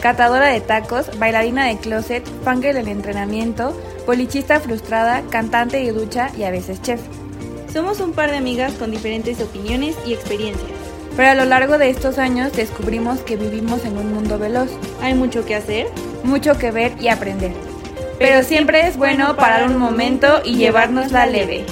[0.00, 6.44] catadora de tacos, bailarina de closet, fangirl del entrenamiento, polichista frustrada, cantante de ducha y
[6.44, 7.00] a veces chef.
[7.72, 10.70] Somos un par de amigas con diferentes opiniones y experiencias.
[11.16, 14.70] Pero a lo largo de estos años descubrimos que vivimos en un mundo veloz.
[15.00, 15.88] Hay mucho que hacer,
[16.24, 17.52] mucho que ver y aprender.
[18.18, 21.64] Pero siempre es bueno parar un momento y llevárnosla leve.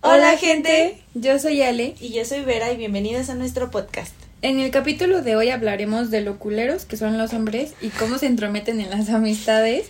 [0.00, 4.23] Hola gente, yo soy Ale y yo soy Vera y bienvenidos a nuestro podcast.
[4.44, 8.18] En el capítulo de hoy hablaremos de lo culeros que son los hombres y cómo
[8.18, 9.86] se entrometen en las amistades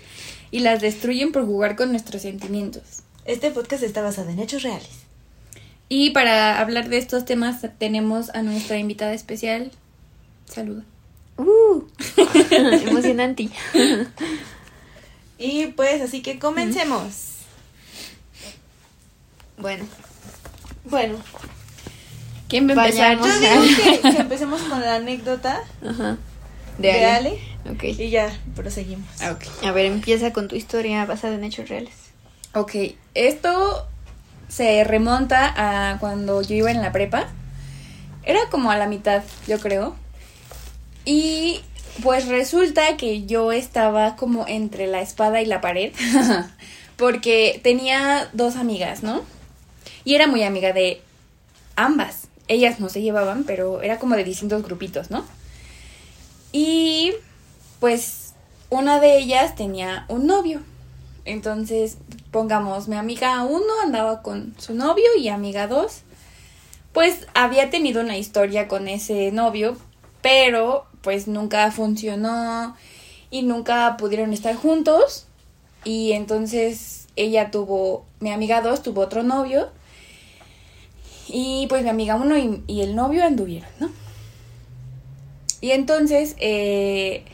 [0.52, 3.02] y las destruyen por jugar con nuestros sentimientos.
[3.24, 4.90] Este podcast está basado en hechos reales.
[5.88, 9.72] Y para hablar de estos temas tenemos a nuestra invitada especial.
[10.44, 10.84] Saluda.
[11.36, 11.82] Uh,
[12.86, 13.50] emocionante.
[15.36, 17.38] y pues así que comencemos.
[19.58, 19.84] Bueno.
[20.84, 21.16] Bueno.
[22.54, 23.18] ¿Quién va a empezar?
[23.18, 25.60] Yo digo que, empecemos con la anécdota
[26.78, 27.40] de, Ale.
[27.68, 27.82] Ok.
[27.82, 29.08] Y ya proseguimos.
[29.20, 31.94] Ah, A ver, empieza con tu historia basada en hechos reales.
[32.54, 32.76] Ok,
[33.14, 33.88] esto
[34.46, 37.26] se remonta a cuando yo iba en la prepa.
[38.22, 39.96] Era como a la mitad, yo creo.
[41.04, 41.60] Y
[42.04, 45.92] pues resulta que yo estaba como entre la espada y la pared.
[46.96, 49.22] porque tenía dos amigas, ¿no?
[50.04, 51.02] Y era muy amiga de
[51.74, 52.23] ambas.
[52.48, 55.24] Ellas no se llevaban, pero era como de distintos grupitos, ¿no?
[56.52, 57.12] Y
[57.80, 58.34] pues
[58.70, 60.62] una de ellas tenía un novio.
[61.24, 61.96] Entonces,
[62.30, 66.02] pongamos, mi amiga uno andaba con su novio y amiga dos,
[66.92, 69.76] pues había tenido una historia con ese novio,
[70.20, 72.76] pero pues nunca funcionó
[73.30, 75.26] y nunca pudieron estar juntos.
[75.84, 79.70] Y entonces ella tuvo, mi amiga dos tuvo otro novio
[81.28, 83.90] y pues mi amiga uno y, el novio anduvieron, ¿no?
[85.60, 87.24] Y entonces, eh,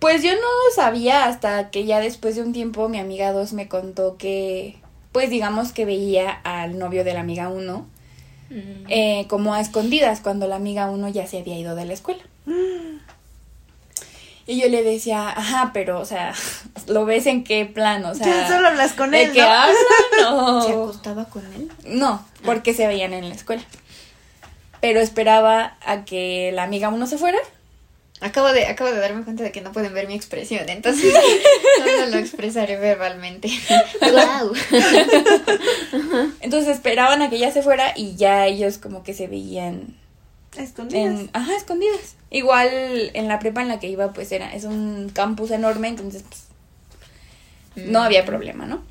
[0.00, 3.68] pues yo no sabía hasta que ya después de un tiempo mi amiga dos me
[3.68, 4.76] contó que,
[5.12, 7.86] pues digamos que veía al novio de la amiga uno
[8.50, 8.86] mm.
[8.88, 12.22] eh, como a escondidas cuando la amiga uno ya se había ido de la escuela.
[14.46, 16.34] Y yo le decía, ajá, pero, o sea,
[16.86, 18.04] ¿lo ves en qué plan?
[18.04, 19.74] O sea, solo hablas con él, ¿de qué hablan?
[20.20, 20.62] No.
[20.62, 21.70] ¿Se acostaba con él?
[21.84, 23.62] No, porque se veían en la escuela.
[24.80, 27.38] Pero esperaba a que la amiga uno se fuera.
[28.20, 31.12] Acabo de, acabo de darme cuenta de que no pueden ver mi expresión, entonces
[31.98, 33.50] no lo expresaré verbalmente.
[34.00, 34.54] ¡Wow!
[36.40, 39.96] entonces esperaban a que ella se fuera y ya ellos como que se veían
[40.56, 41.28] Escondidas.
[41.32, 42.16] ajá, escondidas.
[42.30, 42.68] Igual
[43.14, 46.24] en la prepa en la que iba, pues era, es un campus enorme, entonces
[47.74, 48.26] pues, no había mm.
[48.26, 48.82] problema, ¿no?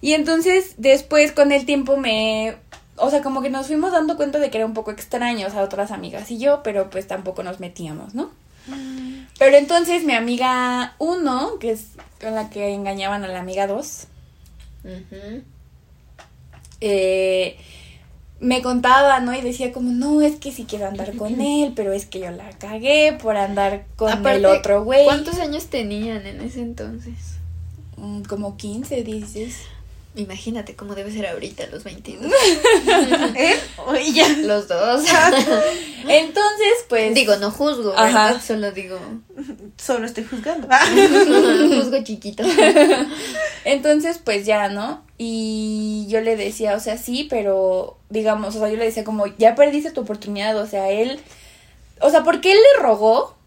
[0.00, 2.56] Y entonces después con el tiempo me,
[2.96, 5.50] o sea, como que nos fuimos dando cuenta de que era un poco extraño, o
[5.50, 8.30] sea, otras amigas y yo, pero pues tampoco nos metíamos, ¿no?
[8.66, 9.26] Mm.
[9.38, 14.06] Pero entonces mi amiga uno, que es con la que engañaban a la amiga dos,
[16.80, 17.56] eh,
[18.40, 19.34] me contaba, ¿no?
[19.34, 22.30] Y decía como, no, es que sí quiero andar con él, pero es que yo
[22.30, 25.04] la cagué por andar con el otro güey.
[25.04, 27.14] ¿Cuántos años tenían en ese entonces?
[27.96, 29.56] Mm, como 15, 16.
[30.14, 32.26] Imagínate cómo debe ser ahorita los 22.
[33.36, 33.54] ¿Eh?
[34.12, 34.28] ya.
[34.38, 35.04] Los dos.
[36.08, 37.14] Entonces, pues.
[37.14, 38.40] Digo, no juzgo, Ajá.
[38.40, 38.98] Solo digo.
[39.76, 40.68] Solo estoy juzgando.
[41.68, 42.42] juzgo chiquito.
[43.64, 45.04] Entonces, pues ya, ¿no?
[45.18, 49.26] Y yo le decía, o sea, sí, pero digamos, o sea, yo le decía como,
[49.38, 51.20] ya perdiste tu oportunidad, o sea, él.
[52.00, 53.37] O sea, porque él le rogó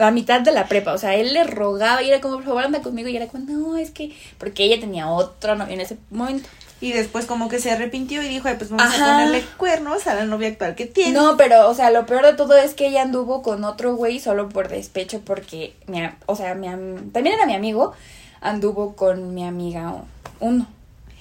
[0.00, 2.64] la mitad de la prepa, o sea, él le rogaba y era como, por favor,
[2.64, 5.98] anda conmigo, y era como, no, es que, porque ella tenía otro novio en ese
[6.10, 6.48] momento.
[6.80, 10.14] Y después como que se arrepintió y dijo, Ay, pues vamos a ponerle cuernos a
[10.14, 11.12] la novia actual que tiene.
[11.12, 14.18] No, pero, o sea, lo peor de todo es que ella anduvo con otro güey
[14.18, 16.68] solo por despecho porque, mi, o sea, mi,
[17.12, 17.92] también era mi amigo,
[18.40, 19.96] anduvo con mi amiga
[20.40, 20.66] uno.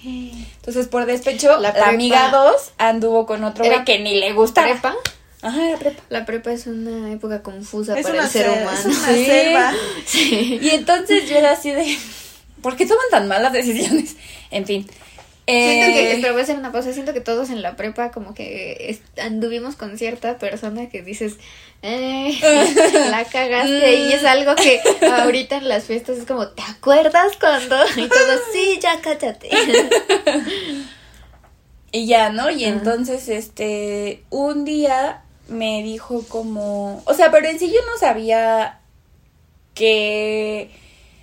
[0.01, 4.63] Entonces, por despecho, la, amiga dos anduvo con otro güey que ni le gusta.
[4.63, 4.95] ¿Prepa?
[5.41, 6.03] Ajá, la prepa.
[6.09, 8.71] La prepa es una época confusa para el ser humano.
[8.71, 9.73] Es una selva.
[10.05, 10.59] Sí.
[10.61, 11.97] Y entonces yo era así de,
[12.61, 14.15] ¿por qué toman tan malas decisiones?
[14.51, 14.87] En fin.
[15.47, 18.11] Siento que, eh, pero voy a hacer una pausa, siento que todos en la prepa
[18.11, 21.37] como que anduvimos con cierta persona que dices,
[21.81, 22.37] eh,
[23.09, 27.77] la cagaste y es algo que ahorita en las fiestas es como, ¿te acuerdas cuando?
[27.95, 29.49] Y todo, sí, ya cállate.
[31.91, 32.51] Y ya, ¿no?
[32.51, 37.97] Y entonces, este, un día me dijo como, o sea, pero en sí yo no
[37.99, 38.79] sabía
[39.73, 40.69] que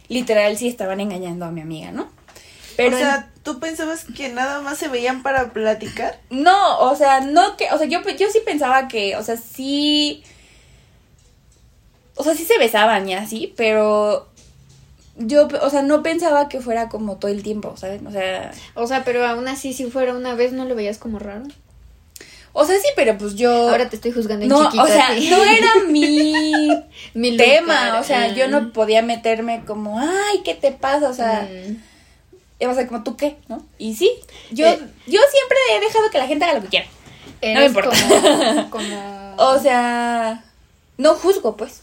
[0.08, 2.08] literal sí estaban engañando a mi amiga, ¿no?
[2.76, 6.20] Pero o sea, ¿tú pensabas que nada más se veían para platicar?
[6.30, 10.22] no, o sea, no que, o sea, yo, yo sí pensaba que, o sea, sí,
[12.16, 14.28] o sea, sí se besaban y así, pero
[15.16, 18.02] yo, o sea, no pensaba que fuera como todo el tiempo, ¿sabes?
[18.06, 21.18] O sea, O sea, pero aún así, si fuera una vez, ¿no lo veías como
[21.18, 21.44] raro?
[22.58, 23.50] O sea, sí, pero pues yo...
[23.70, 24.82] Ahora te estoy juzgando en no, chiquita.
[24.82, 26.68] o sea, no era mi
[27.14, 31.08] Mi tema, o sea, yo no podía meterme como, ay, ¿qué te pasa?
[31.08, 31.76] O sea, Mm.
[32.60, 33.36] iba a ser como, ¿tú qué?
[33.48, 33.64] ¿No?
[33.78, 34.10] Y sí,
[34.50, 34.78] yo, Eh.
[35.06, 36.86] yo siempre he dejado que la gente haga lo que quiera.
[37.42, 37.90] me Eres importa.
[37.90, 39.34] Como, como...
[39.38, 40.42] O sea,
[40.96, 41.80] no juzgo, pues,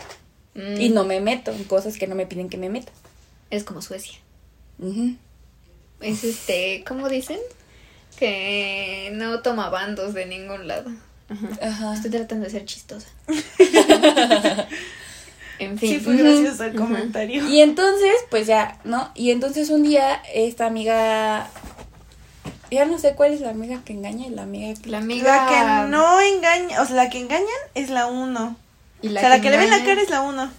[0.56, 0.82] Mm.
[0.82, 2.92] y no me meto en cosas que no me piden que me meta.
[3.52, 4.18] Es como Suecia.
[6.02, 7.40] Es este, ¿cómo dicen?
[8.18, 10.92] Que no toma bandos de ningún lado.
[11.30, 11.48] Ajá.
[11.68, 11.94] Ajá.
[11.96, 13.08] Estoy tratando de ser chistosa.
[15.60, 15.90] en fin.
[15.90, 17.48] Sí, fue gracioso el comentario.
[17.48, 19.12] Y entonces, pues ya, ¿no?
[19.16, 21.48] Y entonces un día esta amiga,
[22.72, 24.90] ya no sé cuál es la amiga que engaña y la amiga que...
[24.90, 25.46] La amiga.
[25.46, 28.56] La que no engaña, o sea, la que engañan es la uno.
[29.02, 30.52] Y o sea, la que le ven la engaña- cara es la uno.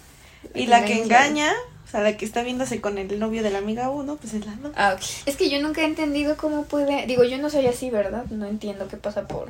[0.55, 1.53] Y La la que que engaña
[1.95, 4.55] sea, la que está viéndose con el novio de la amiga uno, pues es la
[4.57, 4.73] dos.
[4.77, 5.03] Ah, ok.
[5.27, 7.07] Es que yo nunca he entendido cómo puede.
[7.07, 8.25] Digo, yo no soy así, ¿verdad?
[8.31, 9.49] No entiendo qué pasa por.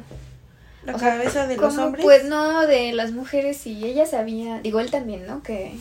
[0.85, 2.05] La o sea, cabeza de los ¿Cómo hombres.
[2.05, 3.67] Pues no, de las mujeres.
[3.67, 4.61] Y ella sabía.
[4.61, 5.43] Digo, él también, ¿no?
[5.43, 5.73] Que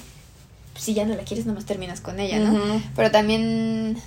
[0.77, 2.81] si ya no la quieres, nomás terminas con ella, ¿no?
[2.95, 3.97] Pero también.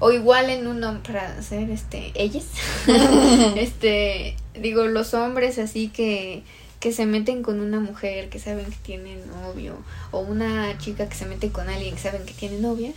[0.00, 2.12] O igual en uno, para hacer este.
[2.14, 2.44] Ellas.
[3.56, 4.36] este.
[4.54, 6.42] Digo, los hombres así que.
[6.84, 9.78] Que se meten con una mujer que saben que tiene novio.
[10.10, 12.92] O una chica que se mete con alguien que saben que tiene novia.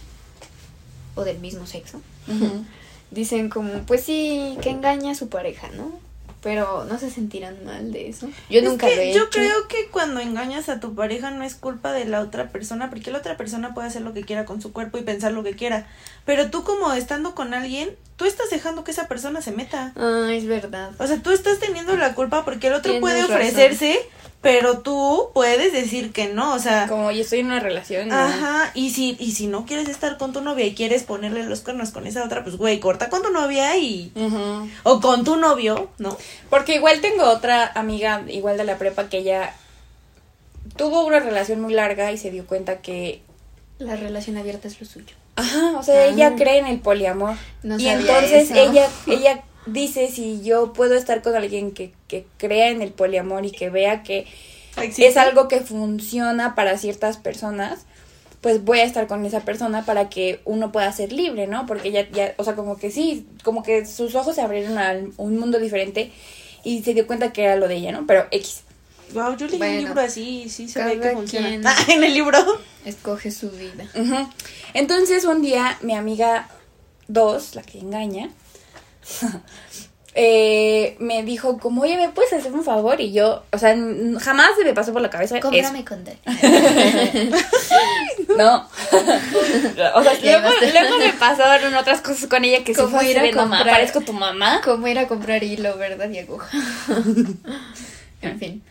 [1.16, 2.02] O del mismo sexo.
[3.12, 6.06] Dicen como, pues sí, que engaña a su pareja, ¿no?
[6.48, 8.30] Pero no se sentirán mal de eso.
[8.50, 9.30] Yo Es nunca que lo he yo hecho.
[9.32, 13.12] creo que cuando engañas a tu pareja no es culpa de la otra persona, porque
[13.12, 15.58] la otra persona puede hacer lo que quiera con su cuerpo y pensar lo que
[15.58, 15.88] quiera.
[16.26, 19.92] Pero tú como estando con alguien, tú estás dejando que esa persona se meta.
[19.98, 20.92] Ah, es verdad.
[21.00, 23.38] O sea, tú estás teniendo la culpa porque el otro Tienes puede razón.
[24.42, 28.08] Pero tú puedes decir que no, o sea, Como yo estoy en una relación.
[28.10, 28.16] ¿no?
[28.16, 31.62] ajá, y si y si no quieres estar con tu novia y quieres ponerle los
[31.62, 34.70] cuernos con esa otra, pues güey, corta con tu novia y Ujú.
[34.84, 36.16] o con tu novio, ¿no?
[36.50, 39.54] Porque igual tengo otra amiga, igual de la prepa, que ella
[40.76, 43.22] tuvo una relación muy larga y se dio cuenta que.
[43.80, 45.16] La relación abierta es lo suyo.
[45.36, 46.06] Ajá, o sea, Ah.
[46.06, 47.36] ella cree en el poliamor.
[47.64, 48.56] No y sabía entonces eso.
[48.72, 53.46] ella ella dice si yo puedo estar con alguien que, que crea en el poliamor
[53.46, 54.26] y que vea que
[54.78, 55.08] Existe.
[55.08, 57.86] es algo que funciona para ciertas personas,
[58.42, 61.66] pues voy a estar con esa persona para que uno pueda ser libre, ¿no?
[61.66, 64.96] Porque ella ya, o sea, como que sí, como que sus ojos se abrieron a
[65.18, 66.12] un mundo diferente
[66.64, 68.06] y se dio cuenta que era lo de ella, ¿no?
[68.06, 68.62] Pero X.
[69.14, 71.48] Wow, yo leí Bueno, un libro así y sí se ve que funciona.
[71.78, 72.38] Ah, en el libro.
[72.86, 73.90] Escoge su vida.
[74.74, 76.50] Entonces un día mi amiga
[77.08, 78.30] 2, la que engaña,
[80.16, 83.00] eh, me dijo como, oye, ¿me puedes hacer un favor?
[83.00, 83.76] Y yo, o sea,
[84.20, 85.50] jamás se me pasó por la cabeza eso.
[85.50, 86.04] Cómprame con
[88.38, 88.68] No.
[89.96, 93.32] o sea, luego, luego me pasaron otras cosas con ella que Como fue ir a
[93.32, 94.62] comprar- parezco tu mamá.
[94.64, 96.10] Cómo ir a comprar hilo, ¿verdad?
[96.10, 96.50] Y aguja.
[98.22, 98.64] en fin.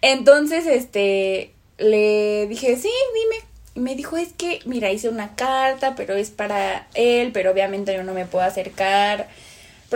[0.00, 3.36] Entonces, este, le dije, sí, dime.
[3.76, 7.92] Y me dijo, es que, mira, hice una carta, pero es para él, pero obviamente
[7.94, 9.28] yo no me puedo acercar.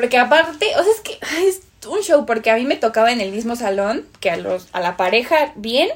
[0.00, 3.10] Porque aparte, o sea, es que ay, es un show, porque a mí me tocaba
[3.12, 5.88] en el mismo salón que a los, a la pareja bien,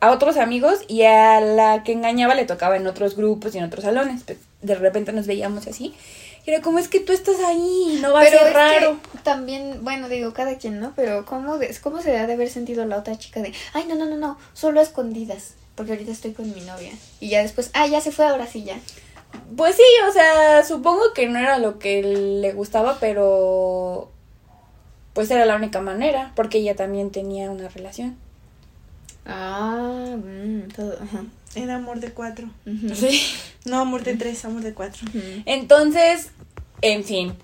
[0.00, 3.64] a otros amigos, y a la que engañaba le tocaba en otros grupos y en
[3.64, 4.22] otros salones.
[4.24, 5.94] Pues, de repente nos veíamos así.
[6.46, 8.96] Y era como, es que tú estás ahí, no va Pero a ser raro.
[9.24, 10.92] también, bueno, digo, cada quien, ¿no?
[10.96, 13.96] Pero ¿cómo, de- ¿cómo se ha de haber sentido la otra chica de, ay, no,
[13.96, 16.92] no, no, no, solo a escondidas, porque ahorita estoy con mi novia.
[17.20, 18.78] Y ya después, ah, ya se fue, ahora sí, ya.
[19.56, 24.10] Pues sí, o sea, supongo que no era lo que le gustaba, pero
[25.12, 28.16] pues era la única manera, porque ella también tenía una relación.
[29.26, 31.24] Ah, mm, todo, ajá.
[31.54, 32.48] Era amor de cuatro.
[32.94, 33.20] Sí.
[33.64, 35.06] No, amor de tres, amor de cuatro.
[35.44, 36.30] Entonces,
[36.82, 37.34] en fin.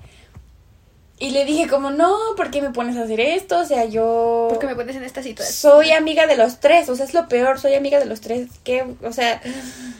[1.17, 3.61] Y le dije como, no, ¿por qué me pones a hacer esto?
[3.61, 5.55] O sea, yo ¿Por qué me pones en esta situación?
[5.55, 8.49] soy amiga de los tres, o sea, es lo peor, soy amiga de los tres,
[8.65, 9.41] que, o sea,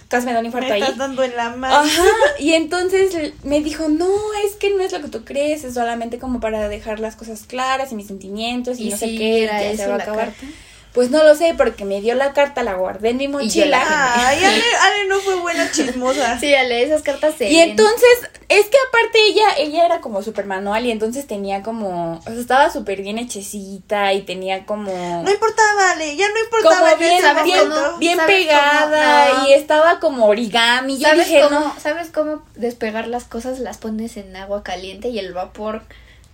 [0.09, 0.83] casi me da un infarto Me ahí.
[0.83, 1.77] estás dando en la mano.
[1.77, 2.03] Ajá,
[2.41, 4.09] y entonces me dijo, no,
[4.45, 7.45] es que no es lo que tú crees, es solamente como para dejar las cosas
[7.47, 9.99] claras y mis sentimientos y, Y no sé qué, era ya eso se va a
[9.99, 10.27] acabar.
[10.33, 10.47] carta.
[10.95, 13.83] Pues no lo sé, porque me dio la carta, la guardé en mi la mochila.
[14.29, 16.39] Ay, Ale, Ale no fue buena chismosa.
[16.39, 18.09] Sí, Ale, esas cartas se Y entonces,
[18.49, 22.35] es que aparte ella, ella era como súper manual y entonces tenía como, o sea,
[22.35, 24.93] estaba súper bien hechecita y tenía como...
[25.25, 26.77] No importaba, Ale, ya no importaba.
[26.79, 27.87] como en bien, ese ¿sabes bien, momento.
[27.87, 27.99] cómo?
[27.99, 29.43] bien ¿Sabes pegada cómo?
[29.43, 29.49] No.
[29.49, 30.99] y estaba como origami.
[30.99, 31.75] Yo ¿Sabes dije, cómo, no.
[31.81, 33.59] ¿Sabes cómo despegar las cosas?
[33.59, 35.83] Las pones en agua caliente y el vapor.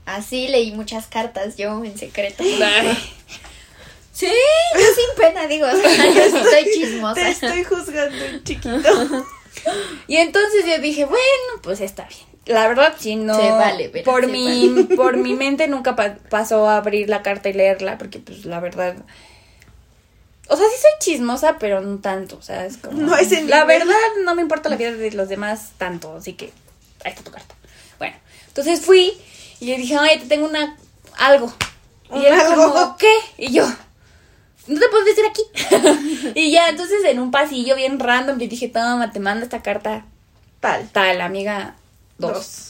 [0.05, 2.45] Así leí muchas cartas yo en secreto.
[4.21, 4.27] Sí.
[4.75, 7.15] Yo sin pena digo, o sea, yo estoy chismosa.
[7.15, 9.27] Te estoy juzgando en chiquito.
[10.07, 12.21] Y entonces yo dije, bueno, pues está bien.
[12.47, 13.35] La verdad, sí, no.
[13.35, 17.23] Se vale, pero por se mi, por mi mente nunca pa- pasó a abrir la
[17.23, 18.97] carta y leerla, porque pues la verdad.
[20.49, 22.37] O sea, sí soy chismosa, pero no tanto.
[22.37, 23.01] O sea, es como.
[23.01, 26.33] No a ese La verdad, no me importa la vida de los demás tanto, así
[26.35, 26.53] que
[27.05, 27.55] ahí está tu carta.
[27.99, 28.17] Bueno,
[28.49, 29.13] entonces fui
[29.61, 30.77] y le dije, oye, te tengo una.
[31.19, 31.53] algo.
[32.11, 32.73] Y ¿Un él algo?
[32.73, 33.13] como, ¿qué?
[33.39, 33.65] Y yo,
[34.75, 36.33] no te puedes decir aquí.
[36.35, 40.05] y ya, entonces en un pasillo bien random le dije, toma, te mando esta carta
[40.61, 40.89] Tal.
[40.93, 41.77] tal, amiga
[42.19, 42.67] dos.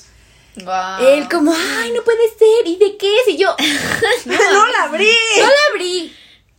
[0.56, 3.28] Él como, ay, no puede ser, ¿y de qué es?
[3.28, 3.54] Y yo,
[4.26, 5.08] No la abrí.
[5.38, 6.16] no la abrí.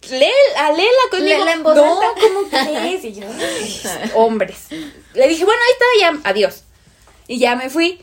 [0.10, 0.25] Lee,
[0.57, 1.38] a léela conmigo.
[1.38, 2.19] Léela en voz no, alta.
[2.19, 3.03] ¿cómo crees?
[3.05, 4.65] Y yo, "Ay, hombres.
[5.13, 5.86] Le dije, bueno, ahí está,
[6.24, 6.63] ya, adiós.
[7.27, 8.01] Y ya me fui.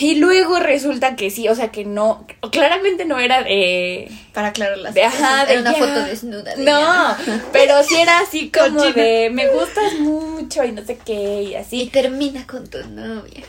[0.00, 4.10] Y luego resulta que sí, o sea que no, claramente no era de...
[4.34, 5.78] Para aclarar las de ajá, de Era una ya.
[5.78, 6.54] foto desnuda.
[6.54, 7.16] de No,
[7.52, 9.02] pero sí era así como Cochina.
[9.02, 11.86] de me gustas mucho y no sé qué y Y así.
[11.92, 13.42] termina con tu novia.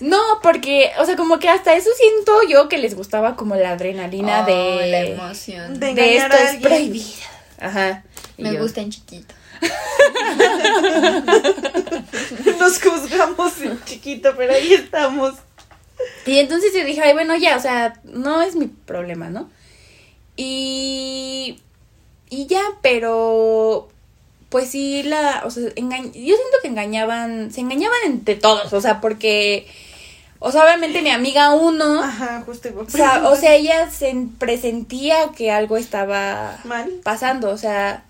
[0.00, 3.70] No, porque, o sea, como que hasta eso siento yo que les gustaba como la
[3.70, 4.86] adrenalina Oh, de...
[4.90, 5.80] la emoción.
[5.80, 7.06] De- de esto es prohibido.
[7.58, 8.02] Ajá.
[8.36, 9.34] Y Me yo, gusta en chiquito.
[12.58, 15.34] Nos juzgamos en chiquito, pero ahí estamos.
[16.26, 19.48] Y entonces yo dije, ay, bueno, ya, o sea, no es mi problema, ¿no?
[20.36, 21.60] Y...
[22.28, 23.88] Y ya, pero...
[24.48, 25.42] Pues sí, la...
[25.44, 27.50] O sea, engañ- yo siento que engañaban...
[27.52, 29.66] Se engañaban entre todos, o sea, porque...
[30.38, 32.02] O sea, obviamente mi amiga uno...
[32.02, 32.86] Ajá, justo igual.
[32.86, 36.90] O sea, o sea, ella se presentía que algo estaba Mal.
[37.02, 38.04] pasando, o sea,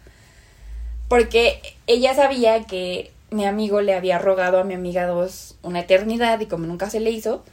[1.09, 6.41] porque ella sabía que mi amigo le había rogado a mi amiga dos una eternidad
[6.41, 7.45] y como nunca se le hizo,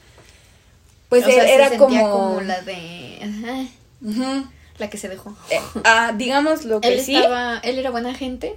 [1.13, 3.20] pues O sea, era como, la de.
[3.22, 5.36] Ajá, la que se dejó.
[5.51, 7.60] Eh, ah, digamos lo que Él sí, estaba.
[7.60, 8.55] Él era buena gente.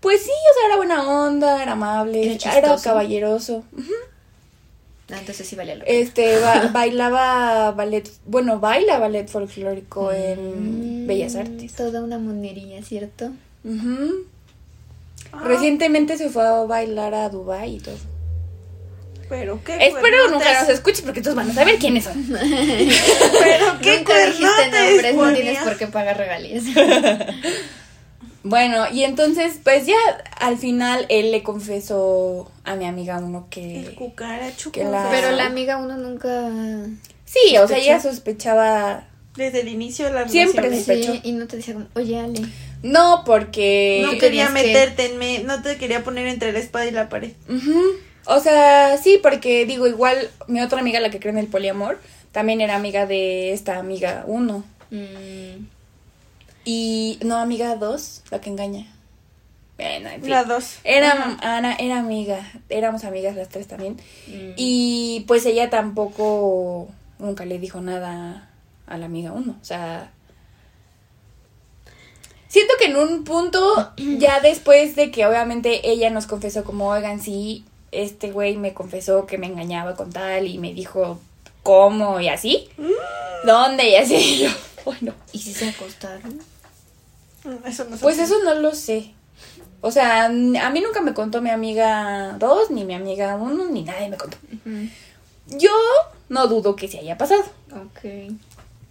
[0.00, 3.64] pues sí, o sea, era buena onda, era amable, Era era, caballeroso.
[5.10, 5.98] Ah, entonces sí valía la pena.
[5.98, 11.72] Este, ba- bailaba ballet, bueno, baila ballet folclórico en Mm, Bellas Artes.
[11.72, 13.30] Toda una monería, ¿cierto?
[15.32, 17.96] Ah, Recientemente se fue a bailar a Dubai y todo.
[19.36, 20.60] Pero qué Espero nunca cuernotes.
[20.60, 22.24] nos escuche porque todos van a saber quiénes son.
[22.30, 26.62] Pero qué Nunca dijiste nombres, no tienes por qué pagar regalías.
[28.46, 29.96] Bueno, y entonces, pues ya
[30.38, 33.94] al final él le confesó a mi amiga uno El que...
[33.96, 34.70] cucaracho.
[34.70, 35.02] Que confesó.
[35.04, 36.50] la- Pero la amiga uno nunca.
[37.24, 39.06] Sí, o sea, ella sospechaba...
[39.34, 40.84] Desde el inicio de la Siempre relación.
[40.84, 41.12] sospechó.
[41.14, 42.42] Sí, y no te decía como, oye, Ale.
[42.82, 44.00] No, porque...
[44.04, 45.38] No ¿Qué quería que- meterte en me...
[45.38, 47.32] No te quería poner entre la espada y la pared.
[48.26, 52.00] O sea, sí, porque digo, igual mi otra amiga, la que cree en el poliamor,
[52.32, 54.64] también era amiga de esta amiga uno.
[54.90, 55.66] Mm,
[56.64, 58.86] Y no, amiga dos, la que engaña.
[59.76, 60.30] Bueno, en fin.
[60.30, 60.78] La dos.
[60.84, 63.96] Era, Ana era amiga, éramos amigas las tres también.
[64.28, 64.52] mm.
[64.56, 66.88] Y pues ella tampoco
[67.18, 68.48] nunca le dijo nada
[68.86, 69.56] a la amiga uno.
[69.60, 70.10] O sea,
[72.48, 77.20] siento que en un punto, ya después de que obviamente ella nos confesó como, oigan,
[77.20, 77.64] sí,
[78.02, 81.18] este güey me confesó que me engañaba con tal y me dijo
[81.62, 82.68] cómo y así.
[83.44, 83.88] ¿Dónde?
[83.90, 84.14] Y así.
[84.14, 84.50] Y yo,
[84.84, 85.14] bueno.
[85.32, 86.40] ¿Y si se acostaron?
[87.44, 88.02] Mm, Eso no sé.
[88.02, 89.12] Pues eso no lo sé.
[89.80, 93.82] O sea, a mí nunca me contó mi amiga dos, ni mi amiga uno, ni
[93.82, 94.38] nadie me contó.
[95.46, 95.70] Yo
[96.30, 97.42] no dudo que se haya pasado.
[97.70, 98.32] Ok.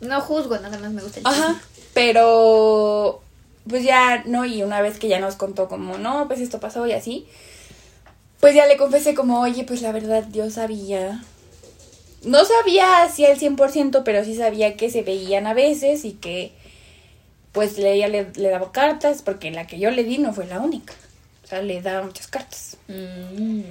[0.01, 1.59] No juzgo, nada más me gusta el Ajá.
[1.95, 3.21] Pero,
[3.67, 4.45] pues ya, ¿no?
[4.45, 7.27] Y una vez que ya nos contó como, no, pues esto pasó y así,
[8.43, 11.23] pues ya le confesé como, oye, pues la verdad yo sabía.
[12.23, 16.51] No sabía así al 100%, pero sí sabía que se veían a veces y que,
[17.53, 20.59] pues ella le, le daba cartas, porque la que yo le di no fue la
[20.59, 20.93] única.
[21.41, 22.75] O sea, le daba muchas cartas.
[22.89, 23.61] Mm.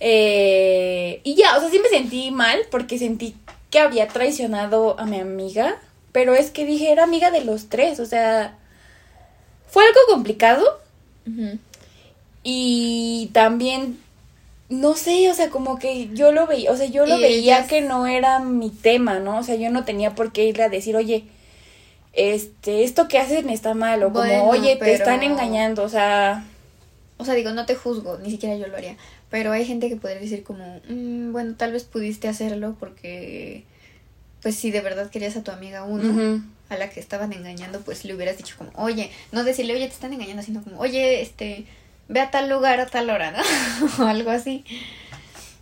[0.00, 3.34] Eh, y ya, o sea, sí me sentí mal porque sentí
[3.70, 5.80] que había traicionado a mi amiga,
[6.12, 8.54] pero es que dije, era amiga de los tres, o sea,
[9.70, 10.78] fue algo complicado
[12.42, 13.98] y también,
[14.70, 17.56] no sé, o sea, como que yo lo veía, o sea, yo lo Y veía
[17.58, 19.38] ellas- que no era mi tema, ¿no?
[19.38, 21.24] O sea, yo no tenía por qué irle a decir, oye,
[22.12, 26.44] este, esto que hacen está mal, o como, oye, te están engañando, o sea,
[27.18, 28.96] O sea, digo, no te juzgo, ni siquiera yo lo haría.
[29.28, 33.64] Pero hay gente que podría decir como, "Mm, bueno, tal vez pudiste hacerlo porque,
[34.42, 38.06] pues si de verdad querías a tu amiga uno, a la que estaban engañando, pues
[38.06, 41.66] le hubieras dicho como, oye, no decirle, oye, te están engañando, sino como, oye, este,
[42.10, 43.42] ve a tal lugar a tal hora, ¿no?
[44.04, 44.64] o algo así.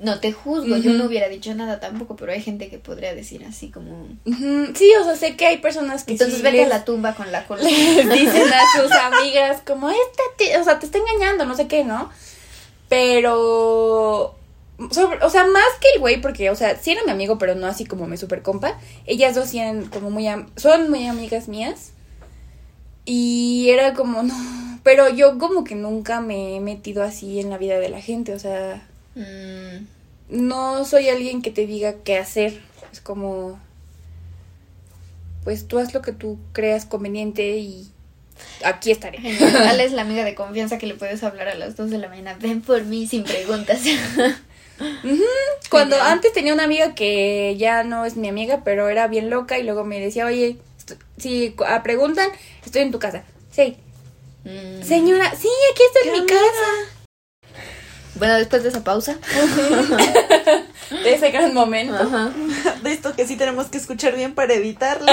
[0.00, 3.44] No te juzgo, yo no hubiera dicho nada tampoco, pero hay gente que podría decir
[3.44, 4.06] así como...
[4.24, 7.14] Sí, o sea, sé que hay personas que Entonces sí vete les- a la tumba
[7.16, 7.64] con la cola.
[7.64, 11.82] les dicen a sus amigas como, esta o sea, te está engañando, no sé qué,
[11.82, 12.10] ¿no?
[12.88, 14.36] Pero,
[14.92, 17.56] sobre- o sea, más que el güey, porque, o sea, sí era mi amigo, pero
[17.56, 18.78] no así como mi super compa.
[19.04, 21.90] Ellas dos eran como muy, am- son muy amigas mías.
[23.04, 24.34] Y era como, no,
[24.88, 28.32] pero yo como que nunca me he metido así en la vida de la gente,
[28.32, 29.86] o sea, Mm,
[30.30, 32.60] no soy alguien que te diga qué hacer.
[32.92, 33.58] Es como,
[35.44, 37.90] pues tú haz lo que tú creas conveniente y
[38.64, 39.18] aquí estaré.
[39.68, 42.08] Ale es la amiga de confianza que le puedes hablar a las 2 de la
[42.08, 42.36] mañana.
[42.40, 43.82] Ven por mí sin preguntas.
[45.70, 49.58] Cuando antes tenía una amiga que ya no es mi amiga, pero era bien loca
[49.58, 50.58] y luego me decía, oye,
[51.16, 52.28] si preguntan,
[52.64, 53.24] estoy en tu casa.
[53.50, 53.76] Sí.
[54.48, 54.82] Mm.
[54.82, 56.94] Señora, sí, aquí está en mi casa.
[58.14, 59.18] Bueno, después de esa pausa.
[60.90, 61.94] De ese gran momento.
[61.94, 62.32] Ajá.
[62.82, 65.06] De esto que sí tenemos que escuchar bien para editarlo.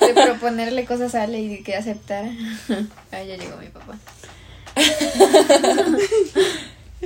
[0.00, 2.30] De proponerle cosas a Ale y que aceptara.
[3.12, 3.96] Ah, ya llegó mi papá.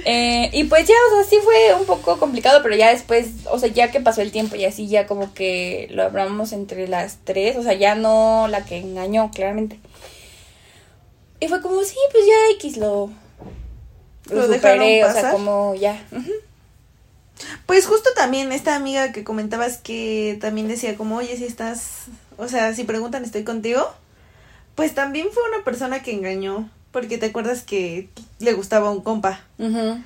[0.05, 3.59] Eh, y pues ya, o sea, sí fue un poco complicado, pero ya después, o
[3.59, 7.17] sea, ya que pasó el tiempo y así, ya como que lo hablamos entre las
[7.25, 9.81] tres, o sea, ya no la que engañó, claramente.
[11.41, 13.11] Y fue como, sí, pues ya X lo,
[14.31, 15.33] lo, ¿Lo dejaron superé, o sea, pasar?
[15.33, 16.03] como ya.
[17.67, 22.07] Pues justo también esta amiga que comentabas que también decía como, oye, si estás,
[22.39, 23.93] o sea, si preguntan estoy contigo,
[24.75, 29.41] pues también fue una persona que engañó, porque te acuerdas que le gustaba un compa.
[29.59, 30.03] Ujú.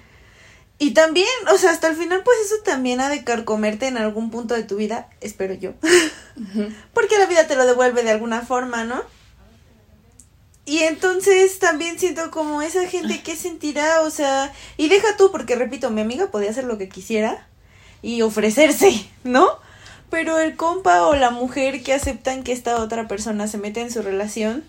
[0.79, 4.31] Y también, o sea, hasta el final, pues eso también ha de carcomerte en algún
[4.31, 5.73] punto de tu vida, espero yo.
[6.95, 9.03] Porque la vida te lo devuelve de alguna forma, ¿no?
[10.71, 15.57] Y entonces también siento como esa gente que sentirá, o sea, y deja tú, porque
[15.57, 17.45] repito, mi amiga podía hacer lo que quisiera
[18.03, 19.49] y ofrecerse, ¿no?
[20.11, 23.91] Pero el compa o la mujer que aceptan que esta otra persona se mete en
[23.91, 24.63] su relación,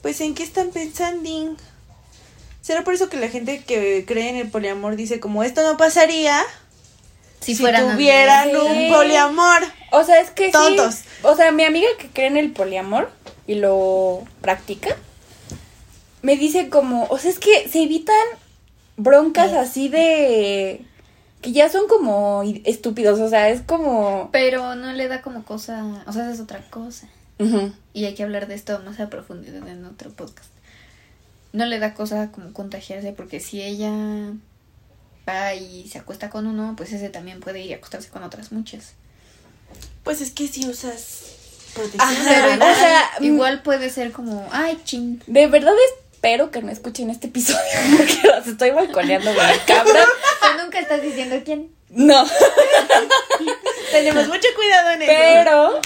[0.00, 1.54] pues en qué están pensando.
[2.60, 5.76] ¿Será por eso que la gente que cree en el poliamor dice como esto no
[5.76, 6.42] pasaría
[7.38, 8.70] si, fueran tuvieran amigos.
[8.70, 8.88] un Sí.
[8.90, 9.62] poliamor?
[9.92, 11.02] O sea, es que sí, Tontos.
[11.22, 13.08] O sea, mi amiga que cree en el poliamor
[13.46, 14.96] y lo practica,
[16.22, 18.14] me dice como, o sea, es que se evitan
[18.96, 20.84] broncas así de
[21.40, 25.84] que ya son como estúpidos, o sea, es como Pero no le da como cosa.
[26.06, 27.08] O sea, esa es otra cosa.
[27.92, 30.50] Y hay que hablar de esto más a profundidad en otro podcast.
[31.52, 33.90] No le da cosa como contagiarse porque si ella
[35.28, 38.52] va y se acuesta con uno, pues ese también puede ir y acostarse con otras
[38.52, 38.92] muchas.
[40.04, 41.34] Pues es que si usas
[41.74, 43.24] protección Ajá, Pero hormonal, o sea, mm.
[43.24, 45.20] igual puede ser como, ay, chin.
[45.26, 45.72] De verdad
[46.22, 47.58] espero que no escuchen este episodio
[47.96, 49.96] porque los estoy balconeando de cabrón.
[50.40, 51.74] Pero nunca estás diciendo quién.
[51.90, 52.24] No,
[53.90, 55.12] tenemos mucho cuidado en eso.
[55.12, 55.80] pero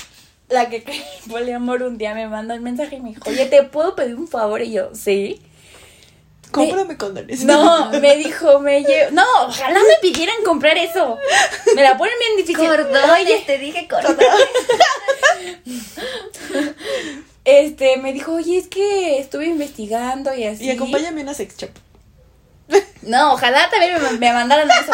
[0.50, 3.62] la que cree poliamor un día me mandó un mensaje y me dijo, oye, ¿te
[3.62, 4.60] puedo pedir un favor?
[4.60, 5.40] Y yo, sí.
[6.52, 7.42] Cómprame condones.
[7.42, 9.12] No, me dijo, me llevo.
[9.12, 11.18] No, ojalá me pidieran comprar eso.
[11.74, 12.68] Me la ponen bien difícil.
[12.68, 14.26] Cordones, Oye, te dije cordones.
[17.46, 20.64] este, me dijo, oye, es que estuve investigando y así.
[20.64, 21.70] Y acompáñame a una sex shop.
[23.02, 24.90] No, ojalá también me, me mandaran eso.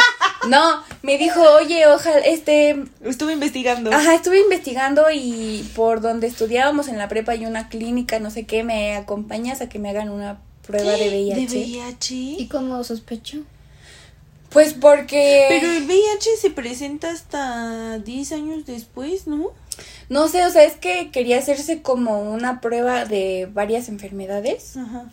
[0.46, 2.84] No, me dijo, oye, ojalá, este.
[3.02, 3.90] Estuve investigando.
[3.90, 8.44] Ajá, estuve investigando y por donde estudiábamos en la prepa hay una clínica, no sé
[8.44, 11.40] qué, me acompañas a que me hagan una prueba de VIH.
[11.40, 12.14] ¿De VIH?
[12.14, 13.44] ¿Y cómo sospecho?
[14.50, 15.46] Pues porque.
[15.48, 19.52] Pero el VIH se presenta hasta 10 años después, ¿no?
[20.08, 25.04] No sé, o sea, es que quería hacerse como una prueba de varias enfermedades Ajá.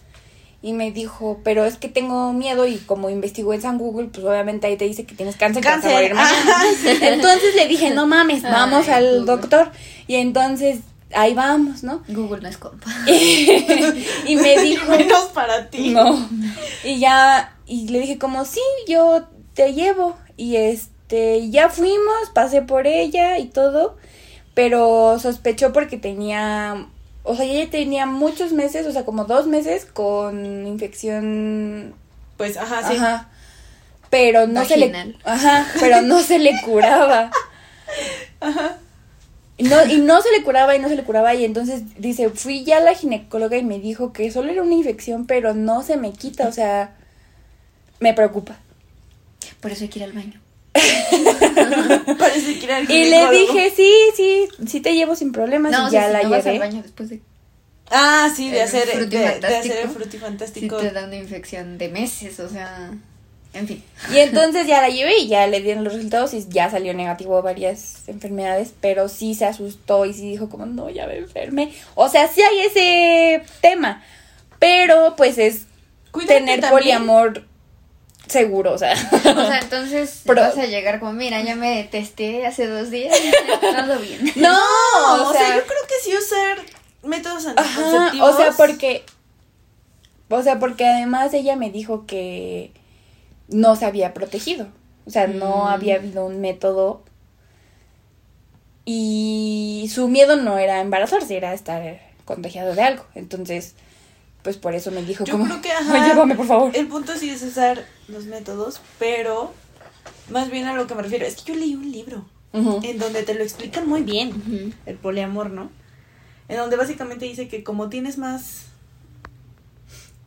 [0.62, 4.26] y me dijo, pero es que tengo miedo y como investigó en San Google, pues
[4.26, 5.63] obviamente ahí te dice que tienes cáncer.
[5.63, 6.13] Cáncer.
[7.02, 9.26] Entonces le dije, no mames, vamos Ay, al Google.
[9.26, 9.72] doctor
[10.08, 10.80] y entonces
[11.15, 12.04] ahí vamos, ¿no?
[12.08, 12.91] Google no es compa.
[13.08, 15.89] y me dijo, Menos para ti.
[15.91, 16.28] no.
[16.84, 20.15] Y ya, y le dije como, sí, yo te llevo.
[20.38, 23.98] Y este, ya fuimos, pasé por ella y todo,
[24.60, 26.86] pero sospechó porque tenía,
[27.24, 31.93] o sea, ella tenía muchos meses, o sea, como dos meses con infección,
[32.36, 32.98] Pues, ajá, sí.
[32.98, 33.30] ajá.
[34.10, 37.32] Pero no se le, ajá, pero no se le curaba.
[39.58, 42.30] Y no, y no se le curaba y no se le curaba y entonces dice,
[42.30, 45.84] fui ya a la ginecóloga y me dijo que solo era una infección, pero no
[45.84, 46.98] se me quita, o sea,
[48.02, 48.58] me preocupa.
[49.62, 50.41] Por eso hay que ir al baño.
[52.17, 55.84] Parece que era el Y le dije, sí, sí, sí te llevo sin problemas No,
[55.84, 56.60] y o sea, ya si la no vas al llevé.
[56.60, 57.21] baño después de
[57.91, 60.77] Ah, sí, de hacer, de, hacer el frutifantástico.
[60.77, 62.91] te da una infección de meses, o sea,
[63.53, 63.84] en fin.
[64.13, 67.36] Y entonces ya la llevé y ya le dieron los resultados y ya salió negativo
[67.38, 71.73] a varias enfermedades, pero sí se asustó y sí dijo como, no, ya me enfermé.
[71.95, 74.03] O sea, sí hay ese tema,
[74.60, 75.65] pero pues es
[76.12, 76.71] Cuídate tener también.
[76.71, 77.47] poliamor
[78.30, 78.94] seguro, o sea.
[78.94, 83.15] O sea, entonces Pero- vas a llegar como, mira, ya me testé hace dos días,
[83.62, 84.32] todo bien.
[84.38, 86.58] no, No, o sea, yo creo que sí usar
[87.04, 88.34] métodos Ajá, anticonceptivos.
[88.34, 89.04] o sea, porque.
[90.30, 92.72] O sea, porque además ella me dijo que
[93.48, 94.68] no se había protegido.
[95.08, 95.68] O sea, no Mm.
[95.70, 97.04] había habido un método.
[98.86, 103.06] Y su miedo no era embarazarse, era estar contagiado de algo.
[103.15, 103.76] Entonces,
[104.44, 105.94] pues por eso me dijo Yo como, creo que, ajá.
[105.94, 106.72] "Ay, llévame, por favor.
[106.76, 109.54] El punto sí es usar los métodos, pero
[110.30, 113.24] más bien a lo que me refiero es que yo leí un libro en donde
[113.24, 115.69] te lo explican muy bien, el poliamor, ¿no?
[116.48, 118.65] En donde básicamente dice que como tienes más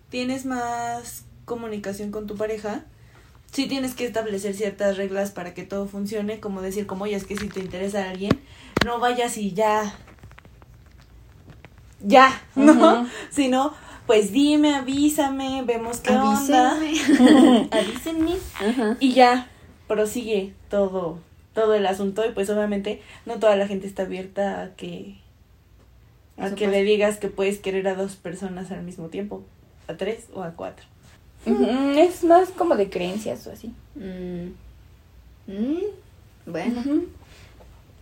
[0.08, 2.84] tienes más comunicación con tu pareja,
[3.50, 7.24] sí tienes que establecer ciertas reglas para que todo funcione, como decir, como oye, es
[7.24, 8.38] que si te interesa a alguien,
[8.84, 9.94] no vayas y ya
[12.04, 13.06] ya, ¿no?
[13.30, 13.74] Sino
[14.12, 16.76] pues dime, avísame, vemos qué onda.
[16.76, 17.68] Avísenme.
[17.70, 18.96] Avísenme Ajá.
[19.00, 19.48] y ya
[19.88, 21.18] prosigue todo
[21.54, 25.16] todo el asunto y pues obviamente no toda la gente está abierta a que
[26.36, 26.76] a Eso que pasa.
[26.76, 29.42] le digas que puedes querer a dos personas al mismo tiempo,
[29.88, 30.84] a tres o a cuatro.
[31.46, 31.64] Ujú,
[31.96, 33.72] Es más como de creencias o así.
[33.94, 34.52] Mm.
[35.50, 35.78] Mm.
[36.46, 36.82] Bueno.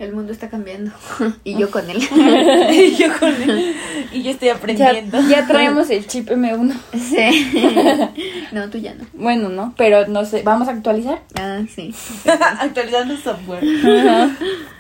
[0.05, 0.93] El mundo está cambiando.
[1.45, 1.99] y yo con él.
[2.73, 3.75] y yo con él,
[4.13, 5.21] y yo estoy aprendiendo.
[5.29, 6.75] ya traemos el chip M1.
[6.95, 7.53] sí.
[8.53, 9.05] no, tú ya no.
[9.13, 11.21] Bueno, no, pero no sé, ¿vamos a actualizar?
[11.39, 11.95] Ah, sí.
[12.61, 13.63] Actualizando software.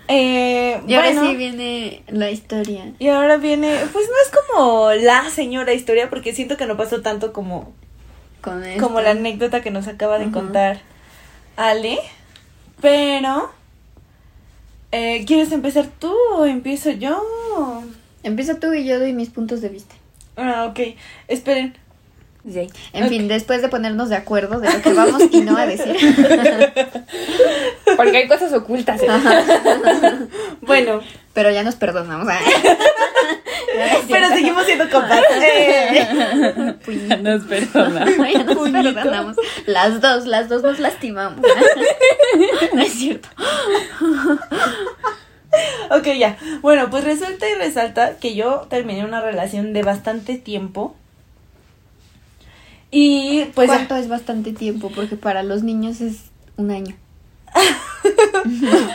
[0.08, 2.92] Eh, Y ahora bueno, sí viene la historia.
[2.98, 7.00] y ahora viene, pues no es como la señora historia, porque siento que no pasó
[7.00, 7.72] tanto como
[8.40, 10.32] Con como la anécdota que nos acaba de Ajá.
[10.32, 10.80] contar
[11.56, 11.98] Ale.
[12.80, 13.52] Pero,
[14.92, 17.22] eh, ¿quieres empezar tú o empiezo yo?
[18.22, 19.94] Empieza tú y yo doy mis puntos de vista.
[20.36, 20.80] Ah, ok.
[21.28, 21.76] Esperen.
[22.50, 22.68] Sí.
[22.94, 25.94] En fin, después de ponernos de acuerdo de lo que vamos y no a decir.
[27.96, 29.02] Porque hay cosas ocultas.
[29.02, 29.08] ¿eh?
[30.62, 31.00] Bueno,
[31.34, 32.26] Pero ya nos perdonamos.
[32.30, 32.40] ah.
[34.08, 35.20] pero seguimos siendo compas.
[35.22, 37.08] Nos.
[37.08, 37.44] Ya nos
[38.94, 39.36] perdonamos.
[39.66, 41.44] Las dos, las dos nos lastimamos.
[42.72, 43.28] No es cierto.
[45.90, 46.38] ok, ya.
[46.60, 50.94] Bueno, pues resulta y resalta que yo terminé una relación de bastante tiempo.
[52.92, 53.68] Y pues...
[53.68, 54.90] ¿Cuánto es bastante tiempo?
[54.94, 56.96] Porque para los niños es un año.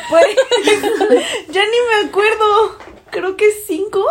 [0.09, 0.25] Pues,
[1.49, 2.77] ya ni me acuerdo.
[3.11, 4.05] Creo que cinco.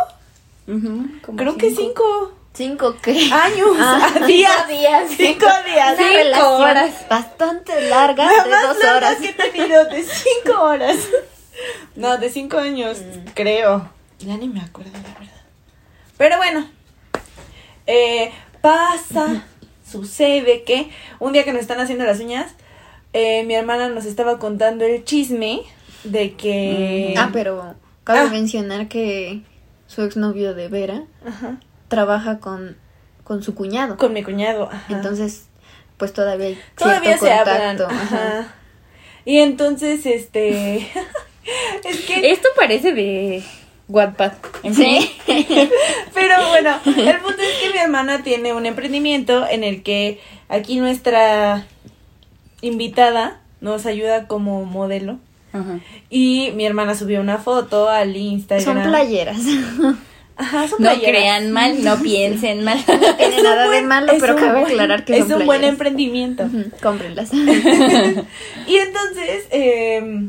[0.66, 3.30] Creo que cinco ¿Cinco qué?
[3.32, 3.76] años.
[3.80, 4.52] Ah, a días.
[4.66, 5.10] cinco días.
[5.16, 5.98] Cinco días.
[5.98, 9.16] Una relación bastante larga Nada de más dos largas horas.
[9.18, 10.96] que he tenido de cinco horas.
[11.94, 13.28] No, de cinco años, Mm.
[13.34, 13.88] creo.
[14.18, 15.42] Ya ni me acuerdo, la verdad.
[16.18, 16.66] Pero bueno.
[17.86, 19.44] Eh, pasa,
[19.88, 22.50] sucede que un día que nos están haciendo las uñas,
[23.12, 25.60] eh, mi hermana nos estaba contando el chisme
[26.02, 27.14] de que...
[27.16, 28.30] Ah, pero cabe Ah.
[28.30, 29.42] mencionar que
[29.94, 31.58] su exnovio de Vera Ajá.
[31.88, 32.76] trabaja con,
[33.22, 33.96] con su cuñado.
[33.96, 34.68] Con mi cuñado.
[34.72, 34.84] Ajá.
[34.88, 35.46] Entonces,
[35.96, 37.76] pues todavía hay Todavía cierto se hablan.
[37.78, 37.94] contacto.
[37.94, 38.38] Ajá.
[38.40, 38.54] Ajá.
[39.24, 40.90] Y entonces, este...
[41.84, 42.30] es que...
[42.32, 43.42] Esto parece de
[43.88, 44.32] Wattpad.
[44.62, 45.10] En Sí.
[46.14, 50.78] Pero bueno, el punto es que mi hermana tiene un emprendimiento en el que aquí
[50.78, 51.66] nuestra
[52.60, 55.18] invitada nos ayuda como modelo.
[55.54, 55.78] Ajá.
[56.10, 58.64] Y mi hermana subió una foto al Instagram.
[58.64, 59.38] Son playeras.
[60.36, 61.10] Ajá, son No playeras.
[61.10, 62.78] crean mal, no piensen mal.
[62.86, 66.42] No tiene nada de malo, pero cabe buen- aclarar que es son un buen emprendimiento.
[66.42, 67.32] Ujú, Cómprenlas.
[67.32, 70.28] Y entonces, eh,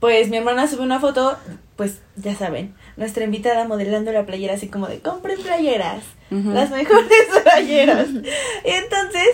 [0.00, 1.36] pues mi hermana sube una foto,
[1.76, 7.08] pues ya saben, nuestra invitada modelando la playera así como de compren playeras, las mejores
[7.42, 8.08] playeras.
[8.08, 9.28] y entonces,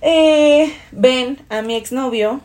[0.00, 2.40] eh, ven a mi exnovio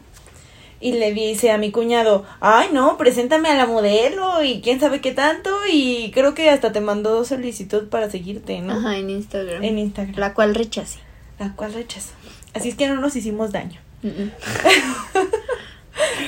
[0.82, 5.00] y le dice a mi cuñado, ay no, preséntame a la modelo y quién sabe
[5.00, 8.74] qué tanto y creo que hasta te mandó solicitud para seguirte, ¿no?
[8.74, 9.64] Ajá, en Instagram.
[9.64, 11.00] En Instagram, La cual rechacé.
[11.40, 12.12] la cual rechazó.
[12.54, 13.80] Así es que no nos hicimos daño.
[14.04, 14.32] Mm, mm.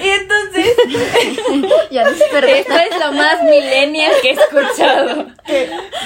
[0.02, 0.76] Y entonces,
[1.92, 2.60] Ya desperté.
[2.60, 5.26] Esto es lo más millennial que he escuchado.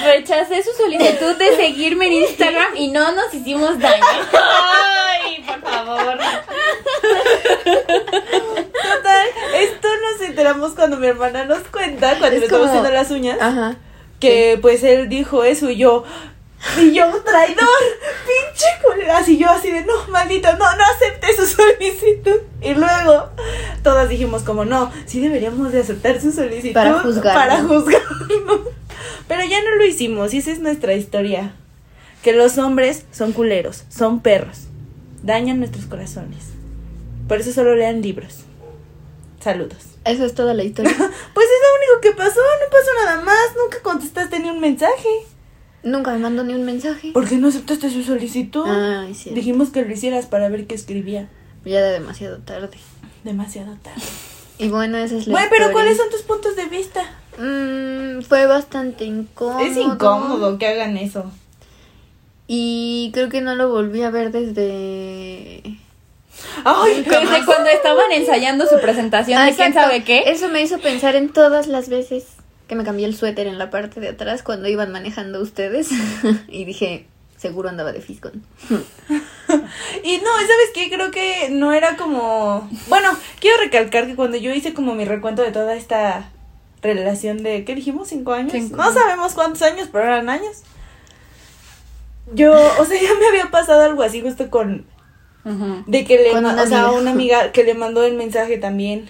[0.03, 4.03] Rechacé su solicitud de seguirme en Instagram y no nos hicimos daño.
[4.33, 6.17] Ay, por favor.
[8.83, 12.91] total, esto nos enteramos cuando mi hermana nos cuenta, cuando Es le estamos como- haciendo
[12.91, 13.75] las uñas, Ajá.
[14.19, 16.03] que pues él dijo eso y yo,
[16.81, 17.67] y yo, traidor,
[18.25, 22.41] pinche culera, así yo así de, no, maldito, no, no acepté su solicitud.
[22.61, 23.29] Y luego,
[23.83, 27.39] todas dijimos como, no, sí deberíamos de aceptar su solicitud Para juzgarlo.
[27.39, 28.71] para juzgarlo.
[29.27, 31.53] Pero ya no lo hicimos y esa es nuestra historia.
[32.23, 34.63] Que los hombres son culeros, son perros,
[35.23, 36.45] dañan nuestros corazones.
[37.27, 38.39] Por eso solo lean libros.
[39.39, 39.77] Saludos.
[40.03, 40.91] Eso es toda la historia.
[40.97, 45.09] Pues es lo único que pasó, no pasó nada más, nunca contestaste ni un mensaje.
[45.83, 47.11] Nunca me mandó ni un mensaje.
[47.11, 48.65] ¿Por qué no aceptaste su solicitud?
[48.67, 49.29] Ay, sí.
[49.31, 51.29] Dijimos que lo hicieras para ver qué escribía.
[51.65, 52.77] Ya era demasiado tarde.
[53.23, 54.01] Demasiado tarde.
[54.57, 55.73] Y bueno, esa es la Bueno, pero historia.
[55.73, 57.03] ¿cuáles son tus puntos de vista?
[57.37, 59.59] Mm, fue bastante incómodo.
[59.59, 61.31] Es incómodo que hagan eso.
[62.47, 65.61] Y creo que no lo volví a ver desde...
[66.63, 69.89] Ay, Desde cuando estaban ensayando su presentación de quién exacto.
[69.89, 70.23] sabe qué.
[70.27, 72.25] Eso me hizo pensar en todas las veces
[72.67, 75.89] que me cambié el suéter en la parte de atrás cuando iban manejando ustedes.
[76.47, 78.43] y dije, seguro andaba de fiscón.
[80.03, 80.89] Y no, ¿sabes qué?
[80.89, 82.69] Creo que no era como...
[82.87, 86.29] Bueno, quiero recalcar que cuando yo hice como mi recuento de toda esta
[86.81, 87.63] relación de...
[87.63, 88.09] ¿Qué dijimos?
[88.09, 88.51] ¿Cinco años?
[88.51, 88.77] Cinco.
[88.77, 90.63] No sabemos cuántos años, pero eran años.
[92.33, 94.85] Yo, o sea, ya me había pasado algo así justo con...
[95.85, 96.37] De que le...
[96.37, 96.91] Una o sea, amiga.
[96.91, 99.09] una amiga que le mandó el mensaje también.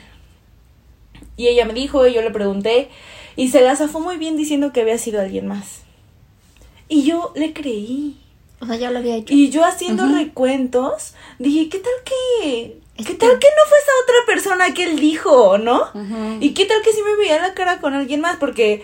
[1.35, 2.89] Y ella me dijo, y yo le pregunté.
[3.37, 5.83] Y se la zafó muy bien diciendo que había sido alguien más.
[6.89, 8.17] Y yo le creí.
[8.59, 9.33] O sea, ya lo había hecho.
[9.33, 12.79] Y yo haciendo recuentos, dije, ¿qué tal que...
[12.97, 15.83] ¿Qué tal que no fue esa otra persona que él dijo, no?
[15.93, 16.37] Ujú.
[16.39, 18.37] ¿Y qué tal que sí me veía la cara con alguien más?
[18.37, 18.83] Porque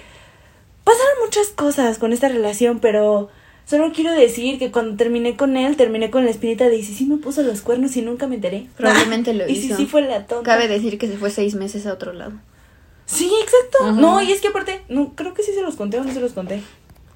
[0.83, 3.29] pasaron muchas cosas con esta relación, pero
[3.65, 6.93] solo quiero decir que cuando terminé con él, terminé con la espinita de, ¿y si
[6.93, 8.67] sí me puso los cuernos y nunca me enteré?
[8.77, 9.77] Probablemente lo ¿Y si hizo.
[9.77, 10.43] sí fue la tonta?
[10.43, 12.33] Cabe decir que se fue seis meses a otro lado.
[13.13, 13.91] Sí, exacto.
[13.91, 16.19] No, y es que aparte, no, creo que sí se los conté o no se
[16.19, 16.63] los conté.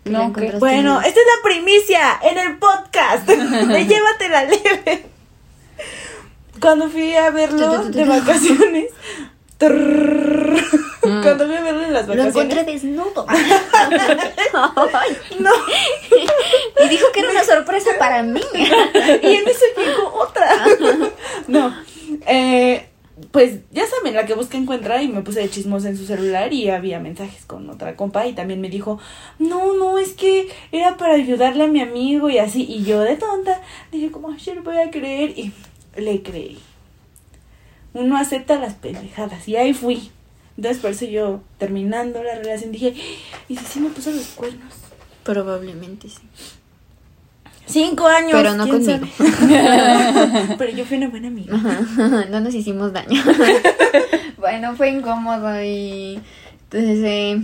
[0.05, 5.05] No, que- Bueno, en- esta es la primicia en el podcast de Llévatela leve.
[6.61, 8.91] Cuando fui a verlo de vacaciones.
[9.57, 10.55] trrr,
[11.01, 12.35] Cuando fui a verlo en las Lo vacaciones.
[12.35, 13.25] encontré desnudo.
[15.39, 15.51] No,
[16.83, 18.41] y dijo que era una sorpresa para mí.
[18.53, 20.49] y en eso llegó otra.
[21.47, 21.75] No,
[22.25, 22.89] eh,
[23.31, 26.53] pues ya saben, la que busca encuentra y me puse de chismosa en su celular
[26.53, 28.99] y había mensajes con otra compa y también me dijo,
[29.39, 32.63] no, no, es que era para ayudarle a mi amigo y así.
[32.63, 35.51] Y yo de tonta dije, como, yo le voy a creer y
[35.95, 36.59] le creí.
[37.93, 40.11] Uno acepta las pendejadas y ahí fui.
[40.55, 42.93] Entonces por eso yo terminando la relación dije,
[43.47, 44.73] ¿y si sí me puso los cuernos?
[45.23, 46.21] Probablemente sí.
[47.67, 48.31] Cinco años.
[48.31, 49.07] Pero no ¿quién conmigo.
[50.57, 51.55] Pero yo fui una buena amiga.
[52.29, 53.21] no nos hicimos daño.
[54.37, 56.19] bueno, fue incómodo y
[56.63, 57.41] entonces eh,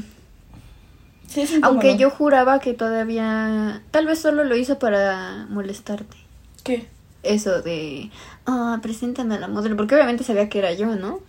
[1.28, 1.72] Sí, es incómodo.
[1.72, 6.18] aunque yo juraba que todavía tal vez solo lo hizo para molestarte.
[6.64, 6.88] ¿Qué?
[7.24, 8.10] Eso de
[8.46, 11.20] ah, preséntame a la modelo, porque obviamente sabía que era yo, ¿no?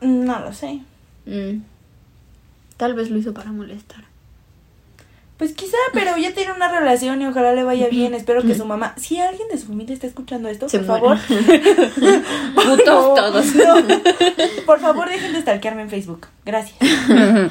[0.00, 0.80] No lo sé.
[1.26, 1.62] Mm.
[2.76, 4.04] Tal vez lo hizo para molestar.
[5.44, 8.14] Pues quizá, pero ya tiene una relación y ojalá le vaya bien.
[8.14, 11.18] Espero que su mamá, si alguien de su familia está escuchando esto, Se por muera.
[11.18, 11.44] favor.
[12.54, 13.54] Putos No, todos.
[13.54, 13.74] no.
[14.64, 16.28] Por favor, dejen de stalkearme en Facebook.
[16.46, 16.78] Gracias.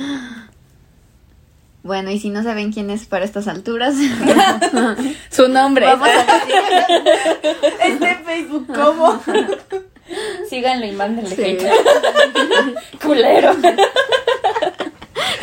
[1.83, 3.95] Bueno, y si no saben quién es para estas alturas,
[5.29, 5.85] Su nombre.
[5.85, 6.55] vamos a decir
[7.83, 9.21] Este Facebook, ¿cómo?
[10.49, 11.41] Síganlo y mándenle Sí.
[11.43, 11.69] hate.
[13.03, 13.51] Culero.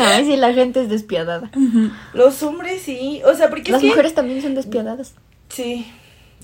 [0.00, 1.50] Ay, sí, la gente es despiadada.
[2.14, 3.20] Los hombres sí.
[3.24, 5.14] O sea, porque Las es que- mujeres también son despiadadas.
[5.48, 5.86] Sí,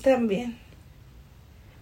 [0.01, 0.57] también.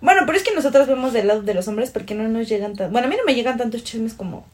[0.01, 2.75] Bueno, pero es que nosotros vemos del lado de los hombres porque no nos llegan
[2.75, 2.91] tan...
[2.91, 4.45] Bueno, a mí no me llegan tantos chismes como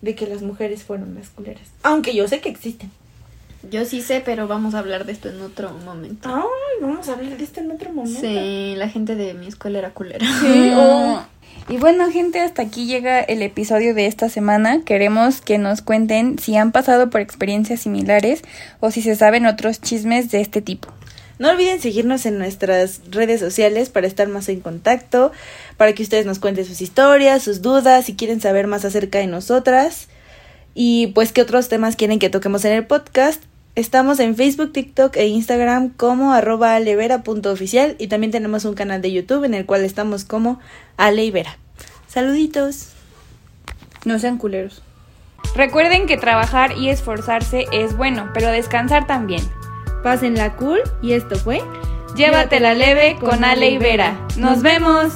[0.00, 1.66] de que las mujeres fueron las culeras.
[1.82, 2.90] Aunque yo sé que existen.
[3.70, 6.28] Yo sí sé, pero vamos a hablar de esto en otro momento.
[6.28, 8.20] Ay, vamos a hablar de esto en otro momento.
[8.20, 10.26] Sí, la gente de mi escuela era culera.
[10.40, 11.24] Sí, o-
[11.68, 14.82] Y bueno, gente, hasta aquí llega el episodio de esta semana.
[14.84, 18.42] Queremos que nos cuenten si han pasado por experiencias similares
[18.80, 20.88] o si se saben otros chismes de este tipo.
[21.38, 25.32] No olviden seguirnos en nuestras redes sociales para estar más en contacto,
[25.76, 29.26] para que ustedes nos cuenten sus historias, sus dudas, si quieren saber más acerca de
[29.26, 30.08] nosotras
[30.74, 33.42] y pues qué otros temas quieren que toquemos en el podcast.
[33.76, 39.10] Estamos en Facebook, TikTok e Instagram como arroba alevera.oficial y también tenemos un canal de
[39.10, 40.60] YouTube en el cual estamos como
[40.96, 41.58] Ale y Vera.
[42.06, 42.90] Saluditos.
[44.04, 44.82] No sean culeros.
[45.56, 49.42] Recuerden que trabajar y esforzarse es bueno, pero descansar también.
[50.04, 51.60] Pásenla cool y esto fue
[52.14, 54.16] Llévatela leve con Ale y Vera.
[54.36, 55.14] ¡Nos vemos!